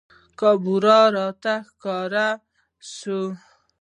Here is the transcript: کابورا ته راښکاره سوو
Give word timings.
کابورا 0.39 0.99
ته 1.43 1.55
راښکاره 1.57 2.27
سوو 2.93 3.23